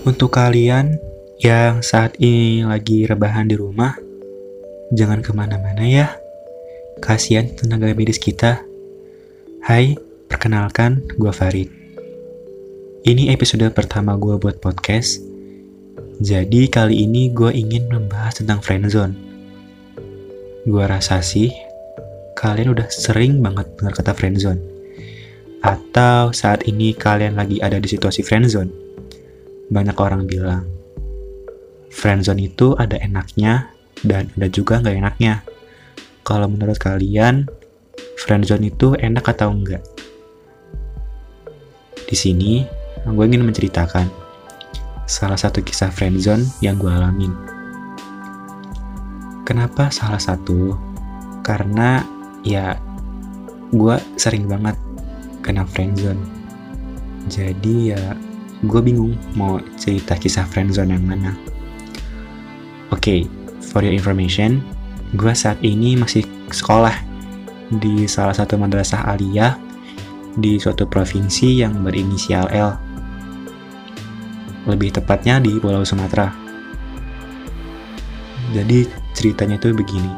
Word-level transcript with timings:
Untuk 0.00 0.32
kalian 0.32 0.96
yang 1.44 1.84
saat 1.84 2.16
ini 2.16 2.64
lagi 2.64 3.04
rebahan 3.04 3.52
di 3.52 3.52
rumah, 3.52 3.92
jangan 4.96 5.20
ke 5.20 5.28
mana-mana 5.36 5.84
ya. 5.84 6.16
Kasihan 7.04 7.52
tenaga 7.52 7.92
medis 7.92 8.16
kita. 8.16 8.64
Hai, 9.60 10.00
perkenalkan 10.24 11.04
gue 11.20 11.28
Farid. 11.28 11.68
Ini 13.04 13.28
episode 13.36 13.68
pertama 13.76 14.16
gue 14.16 14.40
buat 14.40 14.56
podcast. 14.64 15.20
Jadi 16.16 16.72
kali 16.72 17.04
ini 17.04 17.28
gue 17.28 17.52
ingin 17.52 17.92
membahas 17.92 18.40
tentang 18.40 18.64
friendzone. 18.64 19.12
Gue 20.64 20.84
rasa 20.88 21.20
sih 21.20 21.52
kalian 22.40 22.72
udah 22.72 22.88
sering 22.88 23.44
banget 23.44 23.68
dengar 23.76 24.00
kata 24.00 24.16
friendzone. 24.16 24.64
Atau 25.60 26.32
saat 26.32 26.64
ini 26.64 26.96
kalian 26.96 27.36
lagi 27.36 27.60
ada 27.60 27.76
di 27.76 27.84
situasi 27.84 28.24
friendzone. 28.24 28.79
Banyak 29.70 29.96
orang 30.02 30.26
bilang, 30.26 30.66
friendzone 31.94 32.50
itu 32.50 32.74
ada 32.74 32.98
enaknya 32.98 33.70
dan 34.02 34.26
ada 34.34 34.50
juga 34.50 34.82
nggak 34.82 34.96
enaknya. 34.98 35.46
Kalau 36.26 36.50
menurut 36.50 36.78
kalian, 36.78 37.46
friendzone 38.18 38.66
itu 38.70 38.98
enak 38.98 39.30
atau 39.30 39.54
enggak? 39.54 39.82
Di 42.10 42.18
sini, 42.18 42.66
gue 43.06 43.24
ingin 43.26 43.46
menceritakan 43.46 44.10
salah 45.06 45.38
satu 45.38 45.62
kisah 45.62 45.90
friendzone 45.90 46.46
yang 46.62 46.74
gue 46.78 46.90
alamin. 46.90 47.34
Kenapa 49.46 49.90
salah 49.90 50.18
satu? 50.18 50.74
Karena 51.46 52.02
ya 52.46 52.78
gue 53.70 53.96
sering 54.18 54.46
banget 54.46 54.74
kena 55.42 55.66
friendzone. 55.66 56.22
Jadi 57.26 57.94
ya 57.94 58.14
gue 58.60 58.80
bingung 58.84 59.16
mau 59.40 59.56
cerita 59.80 60.16
kisah 60.16 60.44
friendzone 60.44 60.92
yang 60.92 61.04
mana. 61.04 61.32
Oke, 62.92 63.00
okay, 63.00 63.20
for 63.72 63.80
your 63.80 63.96
information, 63.96 64.60
gue 65.16 65.32
saat 65.32 65.56
ini 65.64 65.96
masih 65.96 66.28
sekolah 66.52 66.92
di 67.80 68.04
salah 68.04 68.36
satu 68.36 68.60
madrasah 68.60 69.16
aliyah 69.16 69.56
di 70.36 70.60
suatu 70.60 70.84
provinsi 70.84 71.64
yang 71.64 71.80
berinisial 71.80 72.52
L. 72.52 72.76
Lebih 74.68 74.92
tepatnya 75.00 75.40
di 75.40 75.56
Pulau 75.56 75.80
Sumatera. 75.86 76.28
Jadi 78.52 78.84
ceritanya 79.16 79.56
itu 79.56 79.72
begini. 79.72 80.12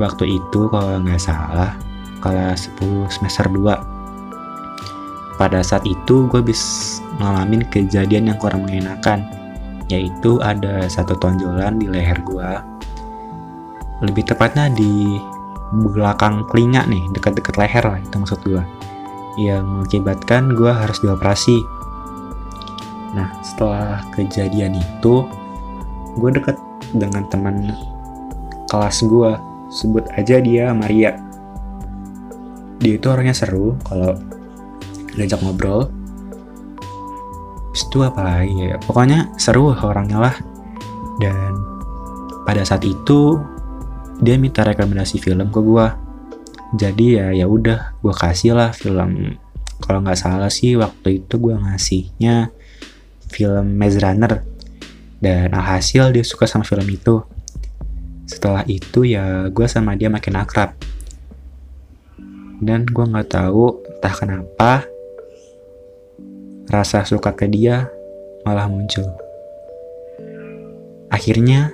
Waktu 0.00 0.38
itu 0.38 0.60
kalau 0.72 0.96
nggak 1.02 1.20
salah, 1.20 1.76
kelas 2.24 2.72
10 2.80 3.10
semester 3.12 3.46
2. 3.52 3.93
Pada 5.34 5.66
saat 5.66 5.82
itu 5.82 6.30
gue 6.30 6.38
bisa 6.38 7.02
ngalamin 7.18 7.66
kejadian 7.66 8.30
yang 8.30 8.38
kurang 8.38 8.66
mengenakan, 8.66 9.26
yaitu 9.90 10.38
ada 10.38 10.86
satu 10.86 11.18
tonjolan 11.18 11.82
di 11.82 11.90
leher 11.90 12.18
gue. 12.22 12.50
Lebih 14.06 14.30
tepatnya 14.30 14.70
di 14.70 15.18
belakang 15.74 16.46
telinga 16.50 16.86
nih, 16.86 17.02
dekat-dekat 17.18 17.54
leher 17.58 17.82
lah 17.82 17.98
itu 17.98 18.14
maksud 18.14 18.40
gue. 18.46 18.62
Yang 19.34 19.64
mengakibatkan 19.66 20.54
gue 20.54 20.70
harus 20.70 21.02
dioperasi. 21.02 21.58
Nah, 23.18 23.30
setelah 23.42 24.06
kejadian 24.14 24.78
itu, 24.78 25.26
gue 26.14 26.30
deket 26.30 26.54
dengan 26.94 27.26
teman 27.26 27.74
kelas 28.70 29.02
gue. 29.02 29.34
Sebut 29.74 30.06
aja 30.14 30.38
dia 30.38 30.70
Maria. 30.70 31.18
Dia 32.78 32.94
itu 32.94 33.06
orangnya 33.10 33.34
seru 33.34 33.74
kalau 33.82 34.14
diajak 35.14 35.40
ngobrol. 35.42 35.90
Itu 37.74 38.06
apa 38.06 38.22
lagi 38.22 38.54
ya? 38.54 38.76
Pokoknya 38.82 39.34
seru 39.38 39.74
orangnya 39.74 40.18
lah. 40.18 40.36
Dan 41.18 41.74
pada 42.44 42.62
saat 42.62 42.84
itu 42.84 43.40
dia 44.20 44.38
minta 44.38 44.62
rekomendasi 44.62 45.18
film 45.18 45.50
ke 45.50 45.60
gue 45.60 45.86
jadi 46.74 47.06
ya 47.06 47.26
ya 47.44 47.46
udah 47.46 47.98
gue 48.02 48.14
kasih 48.14 48.54
lah 48.54 48.70
film 48.74 49.38
kalau 49.82 50.02
nggak 50.02 50.18
salah 50.18 50.50
sih 50.50 50.78
waktu 50.78 51.22
itu 51.22 51.34
gue 51.38 51.54
ngasihnya 51.54 52.50
film 53.30 53.74
Maze 53.74 53.98
Runner 53.98 54.42
dan 55.18 55.50
alhasil 55.50 56.14
dia 56.14 56.22
suka 56.22 56.46
sama 56.46 56.62
film 56.62 56.86
itu 56.86 57.22
setelah 58.24 58.62
itu 58.70 59.06
ya 59.06 59.50
gue 59.50 59.66
sama 59.66 59.98
dia 59.98 60.10
makin 60.10 60.38
akrab 60.38 60.74
dan 62.62 62.86
gue 62.86 63.04
nggak 63.04 63.34
tahu 63.34 63.82
entah 63.98 64.14
kenapa 64.14 64.70
rasa 66.74 67.06
suka 67.06 67.30
ke 67.30 67.46
dia 67.46 67.86
malah 68.42 68.66
muncul 68.66 69.06
akhirnya 71.14 71.70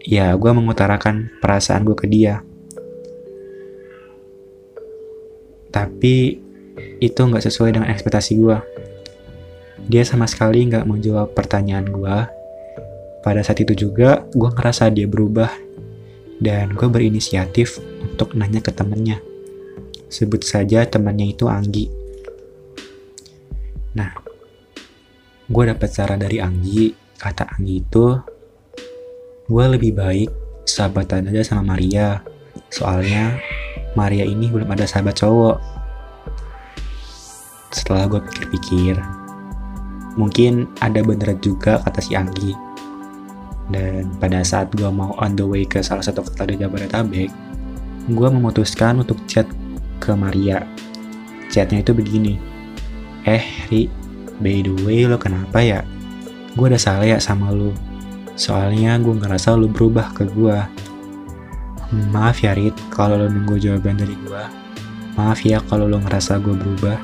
ya 0.00 0.32
gue 0.32 0.50
mengutarakan 0.56 1.28
perasaan 1.44 1.84
gue 1.84 1.96
ke 1.96 2.08
dia 2.08 2.40
tapi 5.72 6.42
itu 7.02 7.18
nggak 7.18 7.42
sesuai 7.42 7.74
dengan 7.74 7.88
ekspektasi 7.90 8.38
gue. 8.38 8.58
Dia 9.90 10.06
sama 10.06 10.28
sekali 10.30 10.62
nggak 10.68 10.86
menjawab 10.86 11.34
pertanyaan 11.34 11.88
gue. 11.88 12.16
Pada 13.22 13.40
saat 13.42 13.58
itu 13.62 13.74
juga, 13.88 14.26
gue 14.34 14.50
ngerasa 14.52 14.92
dia 14.92 15.08
berubah. 15.08 15.50
Dan 16.42 16.74
gue 16.74 16.88
berinisiatif 16.90 17.78
untuk 18.02 18.34
nanya 18.34 18.58
ke 18.58 18.74
temennya. 18.74 19.22
Sebut 20.10 20.42
saja 20.42 20.82
temannya 20.86 21.30
itu 21.34 21.46
Anggi. 21.46 22.01
Nah, 23.92 24.10
gue 25.48 25.64
dapat 25.68 25.88
saran 25.92 26.20
dari 26.20 26.40
Anggi. 26.40 26.92
Kata 27.20 27.54
Anggi 27.54 27.78
itu, 27.78 28.18
gue 29.46 29.64
lebih 29.68 29.94
baik 29.94 30.30
sahabatan 30.64 31.28
aja 31.28 31.44
sama 31.44 31.76
Maria. 31.76 32.24
Soalnya 32.72 33.36
Maria 33.92 34.24
ini 34.24 34.48
belum 34.48 34.72
ada 34.72 34.88
sahabat 34.88 35.20
cowok. 35.20 35.60
Setelah 37.72 38.08
gue 38.08 38.20
pikir-pikir, 38.24 38.96
mungkin 40.16 40.68
ada 40.80 41.04
beneran 41.04 41.40
juga 41.44 41.80
kata 41.84 42.00
si 42.00 42.16
Anggi. 42.16 42.56
Dan 43.72 44.12
pada 44.18 44.42
saat 44.44 44.72
gue 44.74 44.88
mau 44.88 45.16
on 45.20 45.36
the 45.36 45.44
way 45.44 45.64
ke 45.68 45.80
salah 45.84 46.04
satu 46.04 46.24
kota 46.24 46.48
di 46.48 46.60
Jabodetabek, 46.60 47.30
gue 48.08 48.28
memutuskan 48.28 49.04
untuk 49.04 49.20
chat 49.28 49.46
ke 50.02 50.12
Maria. 50.16 50.64
Chatnya 51.52 51.84
itu 51.84 51.92
begini, 51.92 52.40
Eh, 53.22 53.44
Ri, 53.70 53.86
by 54.42 54.66
the 54.66 54.74
way 54.82 55.06
lo 55.06 55.14
kenapa 55.14 55.62
ya? 55.62 55.86
Gue 56.58 56.68
udah 56.68 56.80
salah 56.80 57.06
ya 57.06 57.22
sama 57.22 57.54
lo. 57.54 57.70
Soalnya 58.34 58.98
gue 58.98 59.14
ngerasa 59.14 59.54
lo 59.54 59.68
berubah 59.68 60.10
ke 60.16 60.26
gue 60.26 60.58
Maaf 61.92 62.40
ya 62.40 62.56
Rit, 62.56 62.72
kalau 62.88 63.20
lo 63.20 63.28
nunggu 63.28 63.60
jawaban 63.60 64.00
dari 64.00 64.16
gue. 64.16 64.44
Maaf 65.12 65.44
ya 65.44 65.60
kalau 65.68 65.84
lo 65.84 66.00
ngerasa 66.00 66.40
gue 66.40 66.56
berubah. 66.56 66.96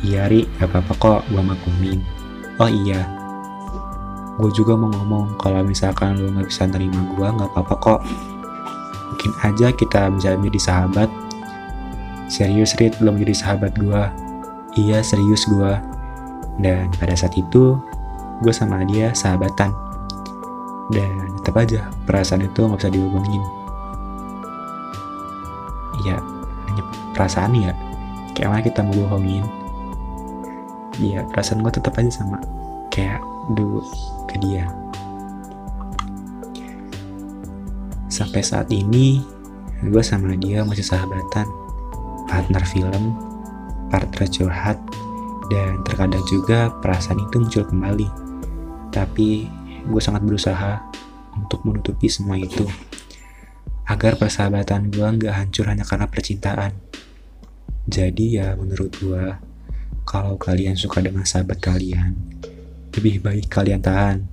Iya 0.00 0.32
Ri, 0.32 0.48
gak 0.56 0.72
apa-apa 0.72 0.92
kok, 0.96 1.20
gue 1.28 1.42
maklumin. 1.44 2.00
Oh 2.56 2.72
iya, 2.72 3.04
gue 4.40 4.50
juga 4.56 4.80
mau 4.80 4.88
ngomong 4.88 5.36
kalau 5.36 5.60
misalkan 5.60 6.16
lo 6.24 6.32
gak 6.40 6.48
bisa 6.48 6.64
nerima 6.64 7.04
gue, 7.04 7.28
gak 7.28 7.50
apa-apa 7.52 7.74
kok. 7.76 8.00
Mungkin 9.12 9.32
aja 9.44 9.68
kita 9.76 10.08
bisa 10.16 10.40
menjadi 10.40 10.60
sahabat. 10.72 11.12
Serius 12.32 12.72
Rit, 12.80 12.96
belum 12.96 13.20
jadi 13.20 13.36
sahabat 13.36 13.76
gue. 13.76 14.02
Iya 14.76 15.00
serius 15.00 15.48
gue. 15.48 15.72
Dan 16.58 16.90
pada 16.98 17.14
saat 17.14 17.38
itu, 17.38 17.78
gue 18.42 18.52
sama 18.52 18.82
dia 18.84 19.14
sahabatan. 19.14 19.70
Dan 20.90 21.38
tetap 21.40 21.62
aja, 21.62 21.86
perasaan 22.04 22.44
itu 22.44 22.66
gak 22.66 22.80
bisa 22.82 22.90
dihubungin. 22.90 23.42
Ya 26.04 26.18
hanya 26.68 26.82
perasaan 27.14 27.54
ya. 27.54 27.72
Kayak 28.34 28.48
mana 28.50 28.62
kita 28.62 28.80
mau 28.86 28.94
bohongin 28.94 29.46
ya 30.98 31.22
perasaan 31.30 31.62
gue 31.62 31.72
tetap 31.72 31.94
aja 31.94 32.10
sama. 32.10 32.42
Kayak 32.90 33.22
dulu 33.54 33.82
ke 34.26 34.36
dia. 34.42 34.66
Sampai 38.10 38.42
saat 38.42 38.66
ini 38.74 39.22
gue 39.86 40.02
sama 40.02 40.34
dia 40.34 40.66
masih 40.66 40.82
sahabatan. 40.82 41.46
Partner 42.26 42.62
film 42.66 43.14
partner 43.88 44.28
curhat 44.28 44.78
dan 45.48 45.80
terkadang 45.84 46.24
juga 46.28 46.72
perasaan 46.80 47.20
itu 47.24 47.36
muncul 47.40 47.64
kembali 47.64 48.08
tapi 48.92 49.48
gue 49.88 50.02
sangat 50.02 50.24
berusaha 50.24 50.80
untuk 51.36 51.64
menutupi 51.64 52.10
semua 52.10 52.36
itu 52.36 52.64
agar 53.88 54.20
persahabatan 54.20 54.92
gue 54.92 55.00
nggak 55.00 55.32
hancur 55.32 55.64
hanya 55.64 55.80
karena 55.80 56.04
percintaan. 56.04 56.76
Jadi 57.88 58.36
ya 58.36 58.52
menurut 58.52 58.92
gue, 59.00 59.24
kalau 60.04 60.36
kalian 60.36 60.76
suka 60.76 61.00
dengan 61.00 61.24
sahabat 61.24 61.56
kalian, 61.56 62.12
lebih 62.92 63.24
baik 63.24 63.48
kalian 63.48 63.80
tahan. 63.80 64.28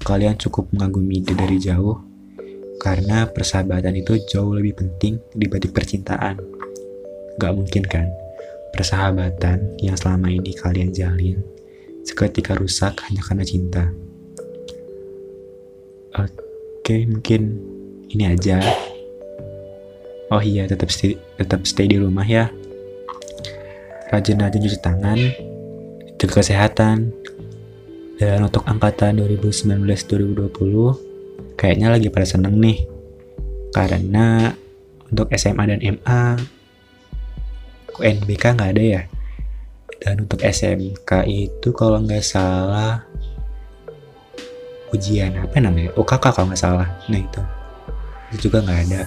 Kalian 0.00 0.40
cukup 0.40 0.72
mengagumi 0.72 1.20
dia 1.20 1.36
dari 1.36 1.60
jauh, 1.60 1.98
karena 2.80 3.28
persahabatan 3.28 4.00
itu 4.00 4.16
jauh 4.32 4.54
lebih 4.56 4.78
penting 4.80 5.20
dibanding 5.36 5.74
percintaan. 5.76 6.40
Gak 7.36 7.52
mungkin 7.52 7.84
kan, 7.84 8.08
persahabatan 8.76 9.80
yang 9.80 9.96
selama 9.96 10.28
ini 10.28 10.52
kalian 10.52 10.92
jalin, 10.92 11.40
seketika 12.04 12.54
rusak 12.54 13.00
hanya 13.08 13.24
karena 13.24 13.42
cinta. 13.42 13.90
Oke, 16.16 17.04
mungkin 17.08 17.58
ini 18.12 18.30
aja. 18.30 18.60
Oh 20.30 20.44
iya, 20.44 20.68
tetap 20.68 20.92
stay, 20.92 21.16
tetap 21.40 21.66
stay 21.66 21.90
di 21.90 21.98
rumah 21.98 22.22
ya. 22.22 22.52
Rajin-rajin 24.14 24.62
cuci 24.62 24.78
tangan, 24.78 25.18
jaga 26.20 26.34
kesehatan. 26.38 27.10
Dan 28.16 28.48
untuk 28.48 28.64
angkatan 28.64 29.20
2019-2020, 29.20 31.58
kayaknya 31.58 31.92
lagi 31.92 32.08
pada 32.08 32.24
seneng 32.24 32.56
nih. 32.56 32.88
Karena 33.74 34.54
untuk 35.10 35.28
SMA 35.36 35.64
dan 35.68 35.80
MA, 35.84 36.40
UNBK 38.00 38.44
nggak 38.56 38.70
ada 38.76 38.82
ya. 38.82 39.02
Dan 40.00 40.28
untuk 40.28 40.44
SMK 40.44 41.10
itu 41.26 41.68
kalau 41.72 42.00
nggak 42.04 42.24
salah 42.24 43.02
ujian 44.92 45.34
apa 45.40 45.56
namanya? 45.58 45.90
UKK 45.96 46.24
kalau 46.32 46.46
nggak 46.52 46.62
salah. 46.62 46.88
Nah 47.08 47.20
itu. 47.20 47.42
Itu 48.32 48.50
juga 48.50 48.64
nggak 48.64 48.80
ada. 48.88 49.02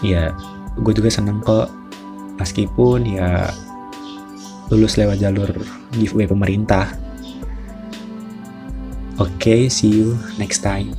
Ya 0.00 0.32
gue 0.78 0.92
juga 0.94 1.10
seneng 1.10 1.42
kok. 1.42 1.68
Meskipun 2.40 3.04
ya 3.04 3.52
lulus 4.72 4.96
lewat 4.96 5.20
jalur 5.20 5.50
giveaway 5.92 6.30
pemerintah. 6.30 6.94
Oke 9.20 9.36
okay, 9.36 9.60
see 9.68 9.92
you 9.92 10.16
next 10.40 10.64
time 10.64 10.96